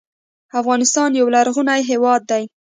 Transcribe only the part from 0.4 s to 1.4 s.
افغانستان یو